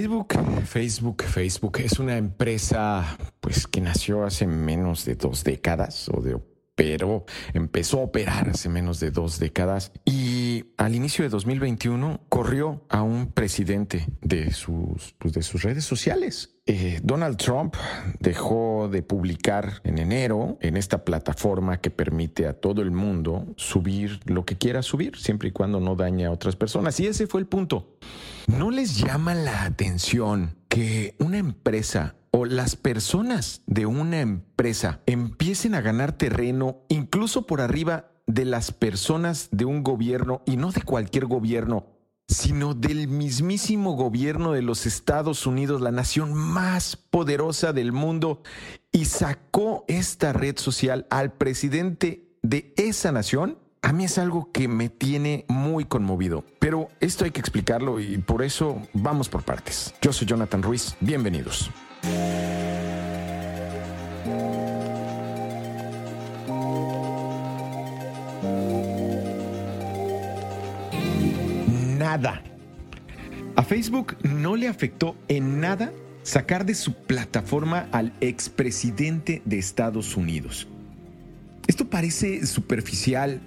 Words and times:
Facebook, 0.00 0.34
Facebook, 0.64 1.22
Facebook 1.24 1.78
es 1.80 1.98
una 1.98 2.16
empresa 2.16 3.18
pues 3.40 3.66
que 3.66 3.82
nació 3.82 4.24
hace 4.24 4.46
menos 4.46 5.04
de 5.04 5.14
dos 5.14 5.44
décadas 5.44 6.08
o 6.08 6.22
de 6.22 6.38
pero 6.74 7.26
empezó 7.52 7.98
a 7.98 8.04
operar 8.04 8.48
hace 8.48 8.70
menos 8.70 9.00
de 9.00 9.10
dos 9.10 9.38
décadas 9.38 9.92
y 10.06 10.19
al 10.80 10.94
inicio 10.94 11.24
de 11.24 11.28
2021 11.28 12.22
corrió 12.30 12.86
a 12.88 13.02
un 13.02 13.26
presidente 13.26 14.06
de 14.22 14.50
sus, 14.50 15.14
pues, 15.18 15.62
redes 15.62 15.84
sociales. 15.84 16.54
Eh, 16.64 17.00
Donald 17.02 17.36
Trump 17.36 17.74
dejó 18.18 18.88
de 18.90 19.02
publicar 19.02 19.82
en 19.84 19.98
enero 19.98 20.56
en 20.62 20.78
esta 20.78 21.04
plataforma 21.04 21.82
que 21.82 21.90
permite 21.90 22.46
a 22.46 22.54
todo 22.54 22.80
el 22.80 22.92
mundo 22.92 23.52
subir 23.58 24.20
lo 24.24 24.46
que 24.46 24.56
quiera 24.56 24.80
subir, 24.80 25.18
siempre 25.18 25.50
y 25.50 25.52
cuando 25.52 25.80
no 25.80 25.96
dañe 25.96 26.24
a 26.24 26.30
otras 26.30 26.56
personas. 26.56 26.98
Y 26.98 27.08
ese 27.08 27.26
fue 27.26 27.42
el 27.42 27.46
punto. 27.46 27.98
¿No 28.46 28.70
les 28.70 28.96
llama 28.96 29.34
la 29.34 29.64
atención 29.64 30.56
que 30.68 31.14
una 31.18 31.36
empresa 31.36 32.14
o 32.30 32.46
las 32.46 32.76
personas 32.76 33.60
de 33.66 33.84
una 33.84 34.20
empresa 34.20 35.00
empiecen 35.04 35.74
a 35.74 35.82
ganar 35.82 36.12
terreno 36.12 36.78
incluso 36.88 37.46
por 37.46 37.60
arriba 37.60 38.09
de 38.34 38.44
las 38.44 38.72
personas 38.72 39.48
de 39.50 39.64
un 39.64 39.82
gobierno 39.82 40.42
y 40.46 40.56
no 40.56 40.70
de 40.70 40.82
cualquier 40.82 41.26
gobierno, 41.26 41.86
sino 42.28 42.74
del 42.74 43.08
mismísimo 43.08 43.92
gobierno 43.92 44.52
de 44.52 44.62
los 44.62 44.86
Estados 44.86 45.46
Unidos, 45.46 45.80
la 45.80 45.90
nación 45.90 46.32
más 46.32 46.96
poderosa 46.96 47.72
del 47.72 47.92
mundo, 47.92 48.42
y 48.92 49.06
sacó 49.06 49.84
esta 49.88 50.32
red 50.32 50.56
social 50.58 51.06
al 51.10 51.32
presidente 51.32 52.28
de 52.42 52.72
esa 52.76 53.10
nación, 53.10 53.58
a 53.82 53.92
mí 53.92 54.04
es 54.04 54.18
algo 54.18 54.52
que 54.52 54.68
me 54.68 54.88
tiene 54.88 55.44
muy 55.48 55.84
conmovido. 55.84 56.44
Pero 56.58 56.88
esto 57.00 57.24
hay 57.24 57.32
que 57.32 57.40
explicarlo 57.40 57.98
y 57.98 58.18
por 58.18 58.42
eso 58.42 58.80
vamos 58.92 59.28
por 59.28 59.42
partes. 59.42 59.94
Yo 60.00 60.12
soy 60.12 60.26
Jonathan 60.28 60.62
Ruiz, 60.62 60.96
bienvenidos. 61.00 61.70
Nada. 72.10 72.42
A 73.54 73.62
Facebook 73.62 74.16
no 74.24 74.56
le 74.56 74.66
afectó 74.66 75.14
en 75.28 75.60
nada 75.60 75.92
sacar 76.24 76.66
de 76.66 76.74
su 76.74 76.92
plataforma 76.92 77.86
al 77.92 78.12
expresidente 78.20 79.42
de 79.44 79.58
Estados 79.58 80.16
Unidos. 80.16 80.66
Esto 81.68 81.88
parece 81.88 82.44
superficial 82.48 83.40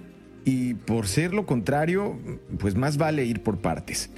y 0.46 0.72
por 0.72 1.08
ser 1.08 1.34
lo 1.34 1.44
contrario, 1.44 2.18
pues 2.58 2.74
más 2.74 2.96
vale 2.96 3.26
ir 3.26 3.42
por 3.42 3.58
partes. 3.58 4.08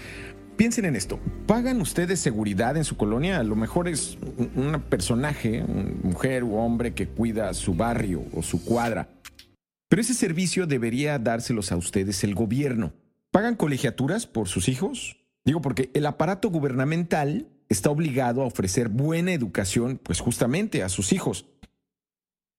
Piensen 0.56 0.84
en 0.84 0.94
esto. 0.94 1.18
¿Pagan 1.48 1.80
ustedes 1.80 2.20
seguridad 2.20 2.76
en 2.76 2.84
su 2.84 2.96
colonia? 2.96 3.40
A 3.40 3.42
lo 3.42 3.56
mejor 3.56 3.88
es 3.88 4.16
un 4.54 4.80
personaje, 4.88 5.64
mujer 6.04 6.44
u 6.44 6.54
hombre 6.54 6.94
que 6.94 7.08
cuida 7.08 7.52
su 7.52 7.74
barrio 7.74 8.22
o 8.32 8.44
su 8.44 8.64
cuadra. 8.64 9.08
Pero 9.88 10.02
ese 10.02 10.14
servicio 10.14 10.68
debería 10.68 11.18
dárselos 11.18 11.72
a 11.72 11.76
ustedes 11.76 12.22
el 12.22 12.36
gobierno. 12.36 12.92
¿Pagan 13.36 13.56
colegiaturas 13.56 14.26
por 14.26 14.48
sus 14.48 14.66
hijos? 14.66 15.18
Digo, 15.44 15.60
porque 15.60 15.90
el 15.92 16.06
aparato 16.06 16.48
gubernamental 16.48 17.50
está 17.68 17.90
obligado 17.90 18.40
a 18.40 18.46
ofrecer 18.46 18.88
buena 18.88 19.34
educación, 19.34 20.00
pues 20.02 20.20
justamente 20.20 20.82
a 20.82 20.88
sus 20.88 21.12
hijos. 21.12 21.44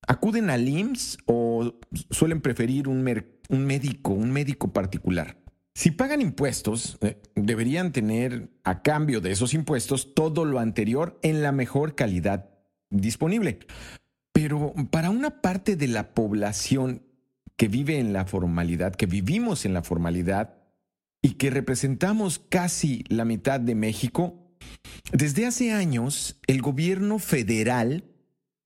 ¿Acuden 0.08 0.52
al 0.52 0.70
IMSS 0.70 1.18
o 1.26 1.74
suelen 2.12 2.42
preferir 2.42 2.88
un, 2.88 3.04
un 3.50 3.66
médico, 3.66 4.12
un 4.12 4.30
médico 4.30 4.72
particular? 4.72 5.40
Si 5.74 5.90
pagan 5.90 6.22
impuestos, 6.22 7.00
eh, 7.02 7.24
deberían 7.34 7.92
tener 7.92 8.52
a 8.64 8.84
cambio 8.84 9.20
de 9.20 9.32
esos 9.32 9.56
impuestos 9.56 10.14
todo 10.14 10.46
lo 10.46 10.60
anterior 10.60 11.18
en 11.24 11.42
la 11.42 11.52
mejor 11.52 11.96
calidad 11.96 12.52
disponible. 12.92 13.62
Pero 14.32 14.76
para 14.92 15.10
una 15.10 15.42
parte 15.42 15.76
de 15.76 15.88
la 15.88 16.14
población 16.14 17.02
que 17.56 17.68
vive 17.68 17.98
en 17.98 18.14
la 18.14 18.26
formalidad, 18.26 18.94
que 18.94 19.08
vivimos 19.08 19.66
en 19.66 19.74
la 19.74 19.82
formalidad 19.82 20.57
y 21.28 21.32
que 21.32 21.50
representamos 21.50 22.40
casi 22.40 23.04
la 23.10 23.26
mitad 23.26 23.60
de 23.60 23.76
México, 23.76 24.50
desde 25.12 25.46
hace 25.46 25.74
años 25.74 26.40
el 26.48 26.62
gobierno 26.62 27.20
federal 27.20 28.06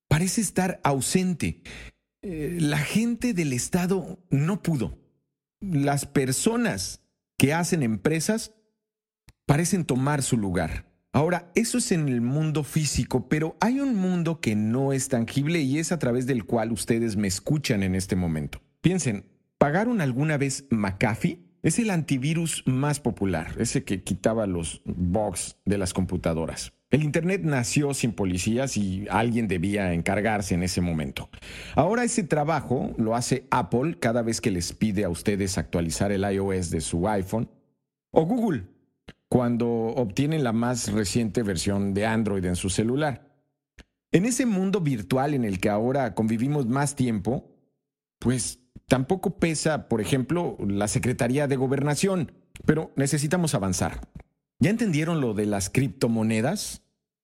parece 0.07 0.41
estar 0.41 0.79
ausente. 0.83 1.63
Eh, 2.21 2.59
la 2.61 2.77
gente 2.77 3.33
del 3.33 3.51
Estado 3.51 4.19
no 4.29 4.61
pudo. 4.61 4.99
Las 5.59 6.05
personas 6.05 7.01
que 7.35 7.51
hacen 7.51 7.81
empresas 7.81 8.53
parecen 9.47 9.83
tomar 9.83 10.21
su 10.21 10.37
lugar. 10.37 10.85
Ahora, 11.13 11.51
eso 11.55 11.79
es 11.79 11.91
en 11.91 12.07
el 12.09 12.21
mundo 12.21 12.63
físico, 12.63 13.27
pero 13.27 13.57
hay 13.59 13.79
un 13.79 13.95
mundo 13.95 14.39
que 14.39 14.55
no 14.55 14.93
es 14.93 15.07
tangible 15.07 15.61
y 15.61 15.79
es 15.79 15.91
a 15.91 15.97
través 15.97 16.27
del 16.27 16.45
cual 16.45 16.71
ustedes 16.71 17.15
me 17.15 17.27
escuchan 17.27 17.81
en 17.81 17.95
este 17.95 18.15
momento. 18.15 18.61
Piensen, 18.81 19.25
¿pagaron 19.57 19.99
alguna 19.99 20.37
vez 20.37 20.65
McAfee? 20.69 21.50
Es 21.63 21.77
el 21.77 21.91
antivirus 21.91 22.63
más 22.65 22.99
popular, 22.99 23.55
ese 23.59 23.83
que 23.83 24.03
quitaba 24.03 24.47
los 24.47 24.81
bugs 24.85 25.57
de 25.65 25.77
las 25.77 25.93
computadoras. 25.93 26.73
El 26.89 27.03
Internet 27.03 27.41
nació 27.43 27.93
sin 27.93 28.13
policías 28.13 28.75
y 28.77 29.05
alguien 29.09 29.47
debía 29.47 29.93
encargarse 29.93 30.55
en 30.55 30.63
ese 30.63 30.81
momento. 30.81 31.29
Ahora 31.75 32.03
ese 32.03 32.23
trabajo 32.23 32.93
lo 32.97 33.15
hace 33.15 33.47
Apple 33.51 33.97
cada 33.99 34.23
vez 34.23 34.41
que 34.41 34.51
les 34.51 34.73
pide 34.73 35.05
a 35.05 35.09
ustedes 35.09 35.57
actualizar 35.57 36.11
el 36.11 36.29
iOS 36.29 36.71
de 36.71 36.81
su 36.81 37.07
iPhone 37.07 37.49
o 38.11 38.25
Google 38.25 38.65
cuando 39.29 39.69
obtienen 39.69 40.43
la 40.43 40.51
más 40.51 40.91
reciente 40.91 41.43
versión 41.43 41.93
de 41.93 42.05
Android 42.05 42.43
en 42.43 42.57
su 42.57 42.69
celular. 42.69 43.31
En 44.11 44.25
ese 44.25 44.45
mundo 44.45 44.81
virtual 44.81 45.33
en 45.33 45.45
el 45.45 45.59
que 45.61 45.69
ahora 45.69 46.13
convivimos 46.15 46.65
más 46.65 46.95
tiempo, 46.95 47.55
pues 48.19 48.60
tampoco 48.91 49.37
pesa, 49.39 49.87
por 49.87 50.01
ejemplo, 50.01 50.57
la 50.59 50.89
Secretaría 50.89 51.47
de 51.47 51.55
Gobernación, 51.55 52.33
pero 52.65 52.91
necesitamos 52.97 53.55
avanzar. 53.55 54.01
¿Ya 54.59 54.69
entendieron 54.69 55.21
lo 55.21 55.33
de 55.33 55.45
las 55.45 55.69
criptomonedas? 55.69 56.81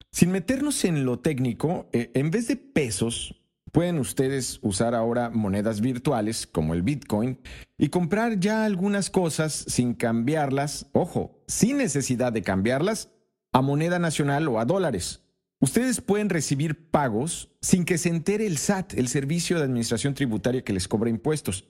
Sin 0.10 0.32
meternos 0.32 0.86
en 0.86 1.04
lo 1.04 1.20
técnico, 1.20 1.90
eh, 1.92 2.10
en 2.14 2.32
vez 2.32 2.48
de 2.48 2.56
pesos, 2.56 3.42
pueden 3.74 4.00
ustedes 4.00 4.60
usar 4.62 4.96
ahora 4.96 5.30
monedas 5.30 5.82
virtuales 5.82 6.48
como 6.48 6.74
el 6.74 6.84
Bitcoin 6.84 7.38
y 7.78 7.90
comprar 7.90 8.40
ya 8.40 8.64
algunas 8.64 9.10
cosas 9.10 9.52
sin 9.52 9.94
cambiarlas, 9.94 10.86
ojo, 10.94 11.44
sin 11.48 11.76
necesidad 11.76 12.32
de 12.32 12.44
cambiarlas 12.44 13.10
a 13.52 13.62
moneda 13.62 14.00
nacional 14.00 14.48
o 14.48 14.62
a 14.62 14.64
dólares. 14.64 15.27
Ustedes 15.60 16.02
pueden 16.02 16.30
recibir 16.30 16.90
pagos 16.90 17.50
sin 17.62 17.84
que 17.84 17.98
se 17.98 18.10
entere 18.10 18.46
el 18.46 18.58
SAT, 18.58 18.94
el 18.94 19.08
Servicio 19.08 19.58
de 19.58 19.64
Administración 19.64 20.14
Tributaria 20.14 20.64
que 20.64 20.74
les 20.74 20.88
cobra 20.88 21.10
impuestos. 21.10 21.66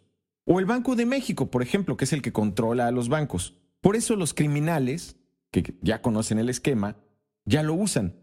O 0.46 0.59
el 0.59 0.66
Banco 0.66 0.96
de 0.96 1.06
México, 1.06 1.50
por 1.50 1.62
ejemplo, 1.62 1.96
que 1.96 2.06
es 2.06 2.14
el 2.14 2.22
que 2.22 2.34
controla 2.34 2.88
a 2.88 2.92
los 2.92 3.08
bancos. 3.08 3.56
Por 3.80 3.96
eso 3.96 4.16
los 4.16 4.34
criminales 4.34 5.16
que 5.52 5.75
ya 5.81 6.02
conocen 6.02 6.40
el 6.40 6.50
esquema, 6.50 6.98
ya 7.46 7.64
lo 7.64 7.75
usan. 7.75 8.16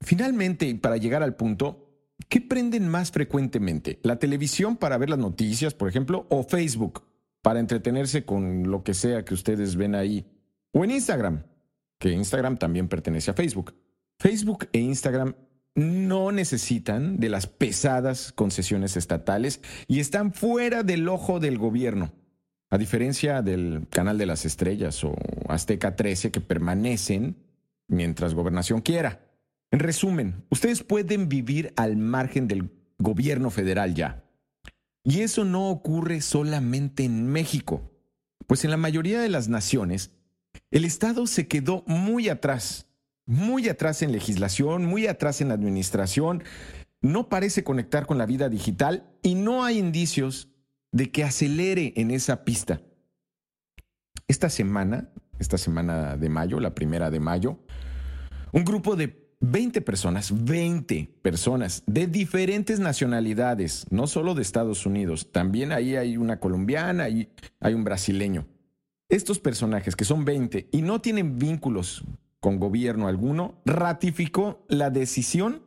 Finalmente, 0.00 0.72
para 0.76 0.96
llegar 0.96 1.22
al 1.22 1.34
punto, 1.34 1.88
¿qué 2.28 2.40
prenden 2.40 2.88
más 2.88 3.10
frecuentemente? 3.10 3.98
¿La 4.02 4.18
televisión 4.18 4.76
para 4.76 4.96
ver 4.96 5.10
las 5.10 5.18
noticias, 5.18 5.74
por 5.74 5.88
ejemplo, 5.88 6.26
o 6.30 6.44
Facebook 6.44 7.02
para 7.42 7.58
entretenerse 7.58 8.24
con 8.24 8.70
lo 8.70 8.84
que 8.84 8.94
sea 8.94 9.24
que 9.24 9.34
ustedes 9.34 9.74
ven 9.74 9.96
ahí? 9.96 10.24
¿O 10.72 10.84
en 10.84 10.92
Instagram? 10.92 11.42
Que 11.98 12.12
Instagram 12.12 12.56
también 12.56 12.88
pertenece 12.88 13.32
a 13.32 13.34
Facebook. 13.34 13.74
Facebook 14.20 14.68
e 14.74 14.80
Instagram 14.80 15.34
no 15.74 16.30
necesitan 16.30 17.18
de 17.18 17.30
las 17.30 17.46
pesadas 17.46 18.32
concesiones 18.32 18.98
estatales 18.98 19.62
y 19.88 20.00
están 20.00 20.34
fuera 20.34 20.82
del 20.82 21.08
ojo 21.08 21.40
del 21.40 21.56
gobierno. 21.56 22.12
A 22.68 22.76
diferencia 22.76 23.40
del 23.40 23.86
Canal 23.88 24.18
de 24.18 24.26
las 24.26 24.44
Estrellas 24.44 25.02
o 25.04 25.14
Azteca 25.48 25.96
13 25.96 26.30
que 26.30 26.42
permanecen 26.42 27.36
mientras 27.88 28.34
gobernación 28.34 28.82
quiera. 28.82 29.24
En 29.70 29.78
resumen, 29.78 30.44
ustedes 30.50 30.82
pueden 30.82 31.30
vivir 31.30 31.72
al 31.76 31.96
margen 31.96 32.46
del 32.46 32.70
gobierno 32.98 33.48
federal 33.48 33.94
ya. 33.94 34.22
Y 35.02 35.20
eso 35.20 35.46
no 35.46 35.70
ocurre 35.70 36.20
solamente 36.20 37.04
en 37.04 37.26
México, 37.26 37.90
pues 38.46 38.64
en 38.66 38.70
la 38.70 38.76
mayoría 38.76 39.22
de 39.22 39.30
las 39.30 39.48
naciones, 39.48 40.10
el 40.70 40.84
Estado 40.84 41.26
se 41.26 41.48
quedó 41.48 41.84
muy 41.86 42.28
atrás, 42.28 42.89
muy 43.30 43.68
atrás 43.68 44.02
en 44.02 44.10
legislación, 44.10 44.84
muy 44.84 45.06
atrás 45.06 45.40
en 45.40 45.52
administración, 45.52 46.42
no 47.00 47.28
parece 47.28 47.62
conectar 47.62 48.04
con 48.04 48.18
la 48.18 48.26
vida 48.26 48.48
digital 48.48 49.08
y 49.22 49.36
no 49.36 49.62
hay 49.62 49.78
indicios 49.78 50.48
de 50.90 51.12
que 51.12 51.22
acelere 51.22 51.92
en 51.94 52.10
esa 52.10 52.44
pista. 52.44 52.82
Esta 54.26 54.50
semana, 54.50 55.10
esta 55.38 55.58
semana 55.58 56.16
de 56.16 56.28
mayo, 56.28 56.58
la 56.58 56.74
primera 56.74 57.08
de 57.08 57.20
mayo, 57.20 57.60
un 58.52 58.64
grupo 58.64 58.96
de 58.96 59.30
20 59.38 59.80
personas, 59.82 60.44
20 60.44 61.20
personas 61.22 61.84
de 61.86 62.08
diferentes 62.08 62.80
nacionalidades, 62.80 63.86
no 63.90 64.08
solo 64.08 64.34
de 64.34 64.42
Estados 64.42 64.86
Unidos, 64.86 65.30
también 65.30 65.70
ahí 65.70 65.94
hay 65.94 66.16
una 66.16 66.40
colombiana, 66.40 67.08
y 67.08 67.30
hay 67.60 67.74
un 67.74 67.84
brasileño. 67.84 68.48
Estos 69.08 69.38
personajes, 69.38 69.94
que 69.94 70.04
son 70.04 70.24
20 70.24 70.68
y 70.72 70.82
no 70.82 71.00
tienen 71.00 71.38
vínculos 71.38 72.04
con 72.40 72.58
gobierno 72.58 73.06
alguno, 73.06 73.60
ratificó 73.64 74.64
la 74.68 74.90
decisión 74.90 75.62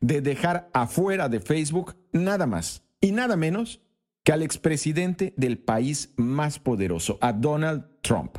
de 0.00 0.20
dejar 0.20 0.70
afuera 0.72 1.28
de 1.28 1.40
Facebook 1.40 1.96
nada 2.12 2.46
más 2.46 2.82
y 3.00 3.12
nada 3.12 3.36
menos 3.36 3.80
que 4.24 4.32
al 4.32 4.42
expresidente 4.42 5.34
del 5.36 5.58
país 5.58 6.12
más 6.16 6.58
poderoso, 6.58 7.18
a 7.20 7.32
Donald 7.32 7.84
Trump. 8.02 8.38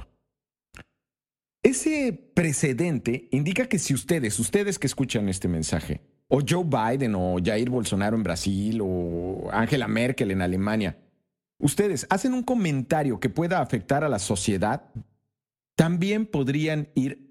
Ese 1.61 2.13
precedente 2.33 3.27
indica 3.31 3.67
que 3.67 3.79
si 3.79 3.93
ustedes, 3.93 4.39
ustedes 4.39 4.79
que 4.79 4.87
escuchan 4.87 5.29
este 5.29 5.47
mensaje, 5.47 6.01
o 6.27 6.41
Joe 6.47 6.63
Biden 6.65 7.15
o 7.15 7.37
Jair 7.43 7.69
Bolsonaro 7.69 8.17
en 8.17 8.23
Brasil 8.23 8.79
o 8.81 9.49
Angela 9.51 9.87
Merkel 9.87 10.31
en 10.31 10.41
Alemania, 10.41 10.97
ustedes 11.59 12.07
hacen 12.09 12.33
un 12.33 12.43
comentario 12.43 13.19
que 13.19 13.29
pueda 13.29 13.61
afectar 13.61 14.03
a 14.03 14.09
la 14.09 14.19
sociedad, 14.19 14.89
también 15.75 16.25
podrían 16.25 16.89
ir 16.95 17.22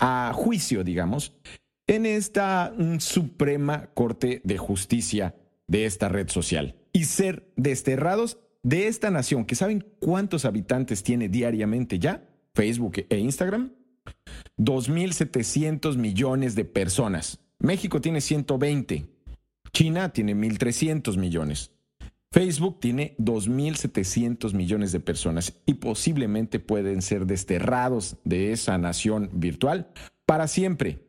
a 0.00 0.32
juicio, 0.34 0.82
digamos, 0.82 1.36
en 1.86 2.06
esta 2.06 2.72
mm, 2.76 2.98
Suprema 2.98 3.90
Corte 3.94 4.40
de 4.44 4.58
Justicia 4.58 5.34
de 5.68 5.86
esta 5.86 6.08
red 6.08 6.28
social 6.28 6.74
y 6.92 7.04
ser 7.04 7.52
desterrados 7.56 8.38
de 8.62 8.88
esta 8.88 9.10
nación, 9.10 9.44
que 9.44 9.54
saben 9.54 9.86
cuántos 10.00 10.44
habitantes 10.44 11.02
tiene 11.02 11.28
diariamente 11.28 11.98
ya, 11.98 12.24
Facebook 12.54 13.06
e 13.08 13.18
Instagram, 13.18 13.72
2.700 14.58 15.96
millones 15.96 16.54
de 16.54 16.64
personas. 16.64 17.40
México 17.58 18.00
tiene 18.00 18.20
120, 18.20 19.06
China 19.72 20.12
tiene 20.12 20.34
1.300 20.34 21.16
millones. 21.16 21.72
Facebook 22.32 22.78
tiene 22.78 23.16
2.700 23.18 24.54
millones 24.54 24.92
de 24.92 25.00
personas 25.00 25.54
y 25.66 25.74
posiblemente 25.74 26.60
pueden 26.60 27.02
ser 27.02 27.26
desterrados 27.26 28.18
de 28.24 28.52
esa 28.52 28.78
nación 28.78 29.30
virtual 29.32 29.88
para 30.26 30.46
siempre. 30.46 31.00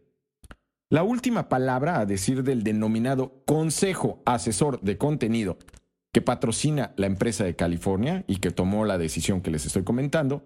La 0.89 1.03
última 1.03 1.47
palabra 1.47 1.99
a 1.99 2.07
decir 2.07 2.43
del 2.43 2.63
denominado 2.63 3.43
Consejo 3.45 4.21
Asesor 4.25 4.81
de 4.81 4.97
Contenido 4.97 5.59
que 6.11 6.21
patrocina 6.21 6.91
la 6.97 7.05
empresa 7.05 7.43
de 7.43 7.55
California 7.55 8.25
y 8.27 8.37
que 8.37 8.51
tomó 8.51 8.83
la 8.85 8.97
decisión 8.97 9.41
que 9.41 9.51
les 9.51 9.65
estoy 9.65 9.83
comentando, 9.83 10.43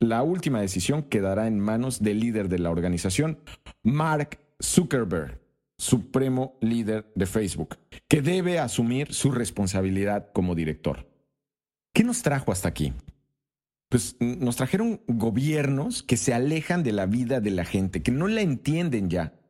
la 0.00 0.22
última 0.22 0.60
decisión 0.60 1.04
quedará 1.04 1.46
en 1.46 1.58
manos 1.58 2.02
del 2.02 2.20
líder 2.20 2.48
de 2.48 2.58
la 2.58 2.70
organización, 2.70 3.38
Mark 3.82 4.38
Zuckerberg 4.62 5.40
supremo 5.80 6.58
líder 6.60 7.10
de 7.14 7.24
Facebook, 7.24 7.78
que 8.06 8.20
debe 8.20 8.58
asumir 8.58 9.14
su 9.14 9.30
responsabilidad 9.30 10.30
como 10.32 10.54
director. 10.54 11.08
¿Qué 11.94 12.04
nos 12.04 12.22
trajo 12.22 12.52
hasta 12.52 12.68
aquí? 12.68 12.92
Pues 13.88 14.16
nos 14.20 14.56
trajeron 14.56 15.00
gobiernos 15.08 16.02
que 16.02 16.18
se 16.18 16.34
alejan 16.34 16.82
de 16.82 16.92
la 16.92 17.06
vida 17.06 17.40
de 17.40 17.50
la 17.50 17.64
gente, 17.64 18.02
que 18.02 18.12
no 18.12 18.28
la 18.28 18.42
entienden 18.42 19.08
ya, 19.08 19.40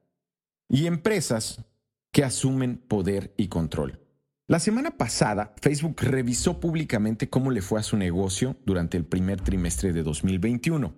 y 0.69 0.87
empresas 0.87 1.65
que 2.13 2.23
asumen 2.23 2.79
poder 2.79 3.35
y 3.37 3.49
control. 3.49 4.01
La 4.47 4.61
semana 4.61 4.93
pasada, 4.93 5.53
Facebook 5.61 5.97
revisó 6.01 6.61
públicamente 6.61 7.29
cómo 7.29 7.51
le 7.51 7.61
fue 7.61 7.81
a 7.81 7.85
su 7.85 7.97
negocio 7.97 8.57
durante 8.65 8.97
el 8.97 9.05
primer 9.05 9.41
trimestre 9.41 9.93
de 9.93 10.05
2021, 10.05 10.95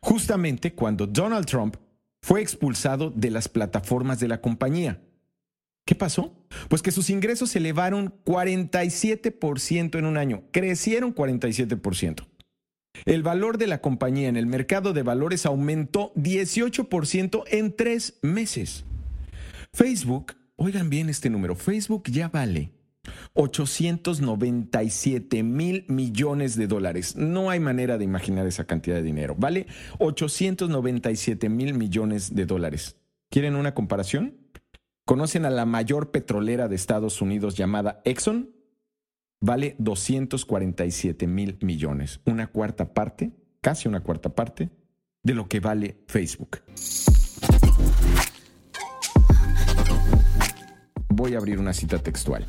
justamente 0.00 0.74
cuando 0.74 1.06
Donald 1.06 1.44
Trump 1.44 1.76
fue 2.24 2.40
expulsado 2.40 3.10
de 3.10 3.30
las 3.30 3.48
plataformas 3.48 4.18
de 4.18 4.28
la 4.28 4.40
compañía. 4.40 5.02
¿Qué 5.84 5.94
pasó? 5.94 6.34
Pues 6.70 6.80
que 6.80 6.90
sus 6.90 7.10
ingresos 7.10 7.50
se 7.50 7.58
elevaron 7.58 8.14
47% 8.24 9.98
en 9.98 10.06
un 10.06 10.16
año, 10.16 10.44
crecieron 10.50 11.14
47%. 11.14 12.26
El 13.04 13.22
valor 13.22 13.58
de 13.58 13.66
la 13.66 13.82
compañía 13.82 14.30
en 14.30 14.38
el 14.38 14.46
mercado 14.46 14.94
de 14.94 15.02
valores 15.02 15.44
aumentó 15.44 16.14
18% 16.14 17.44
en 17.48 17.76
tres 17.76 18.18
meses. 18.22 18.86
Facebook, 19.74 20.32
oigan 20.56 20.88
bien 20.88 21.10
este 21.10 21.28
número, 21.28 21.54
Facebook 21.54 22.04
ya 22.08 22.28
vale 22.28 22.72
897 23.34 25.42
mil 25.42 25.84
millones 25.88 26.56
de 26.56 26.66
dólares. 26.66 27.16
No 27.16 27.50
hay 27.50 27.60
manera 27.60 27.98
de 27.98 28.04
imaginar 28.04 28.46
esa 28.46 28.64
cantidad 28.64 28.96
de 28.96 29.02
dinero. 29.02 29.34
Vale 29.38 29.66
897 29.98 31.48
mil 31.48 31.74
millones 31.74 32.34
de 32.34 32.46
dólares. 32.46 32.96
¿Quieren 33.30 33.56
una 33.56 33.74
comparación? 33.74 34.38
¿Conocen 35.04 35.44
a 35.44 35.50
la 35.50 35.66
mayor 35.66 36.10
petrolera 36.10 36.68
de 36.68 36.76
Estados 36.76 37.20
Unidos 37.20 37.56
llamada 37.56 38.00
Exxon? 38.04 38.50
Vale 39.40 39.76
247 39.78 41.26
mil 41.26 41.58
millones. 41.60 42.20
Una 42.24 42.46
cuarta 42.46 42.94
parte, 42.94 43.32
casi 43.60 43.88
una 43.88 44.00
cuarta 44.00 44.34
parte, 44.34 44.70
de 45.22 45.34
lo 45.34 45.48
que 45.48 45.60
vale 45.60 45.98
Facebook. 46.06 46.60
Voy 51.08 51.34
a 51.34 51.38
abrir 51.38 51.58
una 51.58 51.72
cita 51.72 51.98
textual. 51.98 52.46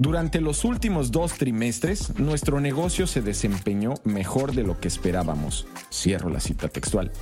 Durante 0.00 0.40
los 0.40 0.64
últimos 0.64 1.10
dos 1.10 1.34
trimestres, 1.34 2.18
nuestro 2.18 2.58
negocio 2.58 3.06
se 3.06 3.20
desempeñó 3.20 3.92
mejor 4.04 4.54
de 4.54 4.62
lo 4.62 4.80
que 4.80 4.88
esperábamos. 4.88 5.66
Cierro 5.92 6.30
la 6.30 6.40
cita 6.40 6.68
textual. 6.68 7.12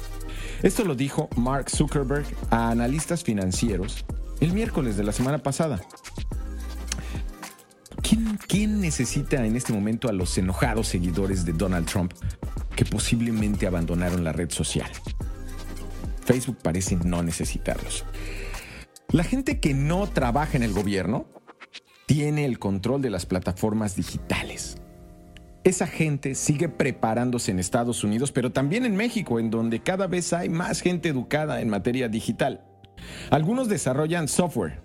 Esto 0.62 0.84
lo 0.84 0.94
dijo 0.94 1.28
Mark 1.34 1.70
Zuckerberg 1.70 2.24
a 2.50 2.70
analistas 2.70 3.24
financieros 3.24 4.04
el 4.38 4.52
miércoles 4.52 4.96
de 4.96 5.02
la 5.02 5.10
semana 5.10 5.38
pasada. 5.38 5.80
¿Quién, 8.00 8.38
¿Quién, 8.46 8.80
necesita 8.80 9.44
en 9.44 9.56
este 9.56 9.72
momento 9.72 10.08
a 10.08 10.12
los 10.12 10.38
enojados 10.38 10.86
seguidores 10.86 11.44
de 11.44 11.54
Donald 11.54 11.88
Trump 11.88 12.12
que 12.76 12.84
posiblemente 12.84 13.66
abandonaron 13.66 14.22
la 14.22 14.32
red 14.32 14.52
social? 14.52 14.88
Facebook 16.24 16.58
parece 16.62 16.94
no 16.94 17.24
necesitarlos. 17.24 18.04
La 19.10 19.24
gente 19.24 19.58
que 19.58 19.74
no 19.74 20.06
trabaja 20.06 20.56
en 20.56 20.62
el 20.62 20.72
gobierno 20.72 21.26
tiene 22.08 22.46
el 22.46 22.58
control 22.58 23.02
de 23.02 23.10
las 23.10 23.26
plataformas 23.26 23.94
digitales. 23.94 24.78
Esa 25.62 25.86
gente 25.86 26.34
sigue 26.34 26.70
preparándose 26.70 27.50
en 27.50 27.58
Estados 27.58 28.02
Unidos, 28.02 28.32
pero 28.32 28.50
también 28.50 28.86
en 28.86 28.96
México, 28.96 29.38
en 29.38 29.50
donde 29.50 29.80
cada 29.80 30.06
vez 30.06 30.32
hay 30.32 30.48
más 30.48 30.80
gente 30.80 31.10
educada 31.10 31.60
en 31.60 31.68
materia 31.68 32.08
digital. 32.08 32.64
Algunos 33.28 33.68
desarrollan 33.68 34.26
software. 34.26 34.80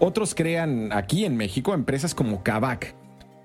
Otros 0.00 0.34
crean 0.34 0.92
aquí 0.92 1.24
en 1.24 1.36
México 1.36 1.74
empresas 1.74 2.12
como 2.12 2.42
Kavak, 2.42 2.96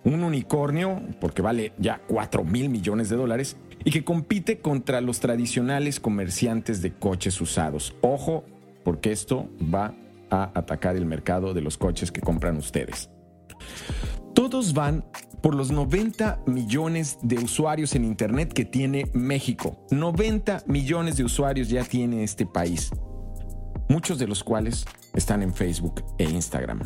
un 0.05 0.23
unicornio, 0.23 0.99
porque 1.21 1.43
vale 1.43 1.73
ya 1.77 2.01
4 2.07 2.43
mil 2.43 2.69
millones 2.69 3.09
de 3.09 3.15
dólares, 3.15 3.57
y 3.83 3.91
que 3.91 4.03
compite 4.03 4.57
contra 4.57 5.01
los 5.01 5.19
tradicionales 5.19 5.99
comerciantes 5.99 6.81
de 6.81 6.93
coches 6.93 7.39
usados. 7.41 7.95
Ojo, 8.01 8.43
porque 8.83 9.11
esto 9.11 9.49
va 9.71 9.93
a 10.33 10.51
atacar 10.55 10.95
el 10.95 11.05
mercado 11.05 11.53
de 11.53 11.61
los 11.61 11.77
coches 11.77 12.11
que 12.11 12.21
compran 12.21 12.57
ustedes. 12.57 13.09
Todos 14.33 14.73
van 14.73 15.05
por 15.41 15.53
los 15.53 15.71
90 15.71 16.41
millones 16.47 17.19
de 17.21 17.37
usuarios 17.37 17.93
en 17.93 18.03
Internet 18.03 18.51
que 18.51 18.65
tiene 18.65 19.05
México. 19.13 19.85
90 19.91 20.63
millones 20.65 21.17
de 21.17 21.23
usuarios 21.23 21.69
ya 21.69 21.83
tiene 21.83 22.23
este 22.23 22.47
país, 22.47 22.89
muchos 23.89 24.17
de 24.17 24.27
los 24.27 24.43
cuales 24.43 24.85
están 25.13 25.43
en 25.43 25.53
Facebook 25.53 26.03
e 26.17 26.23
Instagram. 26.23 26.81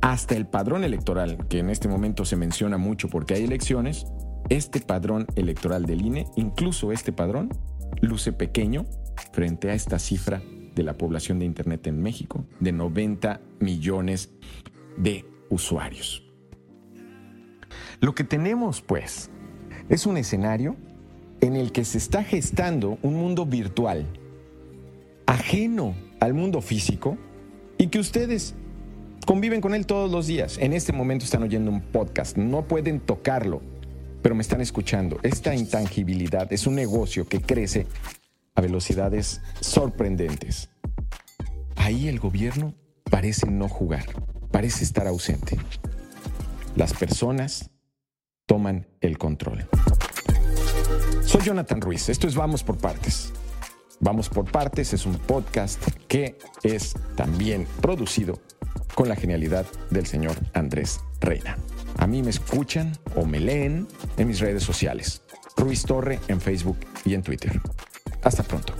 Hasta 0.00 0.36
el 0.36 0.46
padrón 0.46 0.84
electoral, 0.84 1.48
que 1.48 1.58
en 1.58 1.70
este 1.70 1.88
momento 1.88 2.24
se 2.24 2.36
menciona 2.36 2.78
mucho 2.78 3.08
porque 3.08 3.34
hay 3.34 3.44
elecciones, 3.44 4.06
este 4.50 4.80
padrón 4.80 5.26
electoral 5.34 5.86
del 5.86 6.06
INE, 6.06 6.26
incluso 6.36 6.92
este 6.92 7.10
padrón, 7.10 7.48
luce 8.02 8.32
pequeño 8.32 8.84
frente 9.32 9.70
a 9.70 9.74
esta 9.74 9.98
cifra 9.98 10.42
de 10.74 10.82
la 10.82 10.94
población 10.94 11.38
de 11.38 11.44
Internet 11.44 11.86
en 11.86 12.02
México, 12.02 12.44
de 12.60 12.72
90 12.72 13.40
millones 13.60 14.30
de 14.96 15.24
usuarios. 15.50 16.22
Lo 18.00 18.14
que 18.14 18.24
tenemos, 18.24 18.82
pues, 18.82 19.30
es 19.88 20.06
un 20.06 20.16
escenario 20.16 20.76
en 21.40 21.56
el 21.56 21.72
que 21.72 21.84
se 21.84 21.98
está 21.98 22.24
gestando 22.24 22.98
un 23.02 23.14
mundo 23.14 23.46
virtual 23.46 24.06
ajeno 25.26 25.94
al 26.20 26.34
mundo 26.34 26.60
físico 26.60 27.18
y 27.78 27.88
que 27.88 27.98
ustedes 27.98 28.54
conviven 29.26 29.60
con 29.60 29.74
él 29.74 29.86
todos 29.86 30.10
los 30.10 30.26
días. 30.26 30.58
En 30.58 30.72
este 30.72 30.92
momento 30.92 31.24
están 31.24 31.42
oyendo 31.42 31.70
un 31.70 31.80
podcast, 31.80 32.36
no 32.36 32.66
pueden 32.66 33.00
tocarlo, 33.00 33.62
pero 34.22 34.34
me 34.34 34.42
están 34.42 34.60
escuchando. 34.60 35.18
Esta 35.22 35.54
intangibilidad 35.54 36.52
es 36.52 36.66
un 36.66 36.74
negocio 36.74 37.26
que 37.26 37.40
crece 37.40 37.86
a 38.54 38.60
velocidades 38.60 39.40
sorprendentes. 39.60 40.70
Ahí 41.76 42.08
el 42.08 42.20
gobierno 42.20 42.74
parece 43.10 43.50
no 43.50 43.68
jugar, 43.68 44.06
parece 44.50 44.84
estar 44.84 45.06
ausente. 45.06 45.58
Las 46.76 46.94
personas 46.94 47.70
toman 48.46 48.86
el 49.00 49.18
control. 49.18 49.66
Soy 51.24 51.42
Jonathan 51.42 51.80
Ruiz, 51.80 52.08
esto 52.08 52.28
es 52.28 52.34
Vamos 52.34 52.62
por 52.62 52.78
Partes. 52.78 53.32
Vamos 54.00 54.28
por 54.28 54.50
Partes 54.50 54.92
es 54.92 55.06
un 55.06 55.16
podcast 55.18 55.82
que 56.08 56.38
es 56.62 56.94
también 57.16 57.66
producido 57.80 58.40
con 58.94 59.08
la 59.08 59.16
genialidad 59.16 59.66
del 59.90 60.06
señor 60.06 60.36
Andrés 60.52 61.00
Reina. 61.20 61.58
A 61.98 62.06
mí 62.06 62.22
me 62.22 62.30
escuchan 62.30 62.92
o 63.16 63.24
me 63.24 63.40
leen 63.40 63.88
en 64.16 64.28
mis 64.28 64.40
redes 64.40 64.62
sociales. 64.62 65.22
Ruiz 65.56 65.84
Torre 65.84 66.20
en 66.28 66.40
Facebook 66.40 66.78
y 67.04 67.14
en 67.14 67.22
Twitter. 67.22 67.60
Hasta 68.24 68.42
pronto. 68.42 68.74